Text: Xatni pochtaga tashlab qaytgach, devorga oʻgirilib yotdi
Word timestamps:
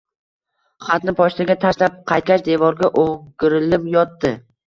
Xatni 0.85 1.13
pochtaga 1.19 1.57
tashlab 1.65 1.99
qaytgach, 2.13 2.43
devorga 2.49 2.91
oʻgirilib 3.05 3.89
yotdi 3.97 4.35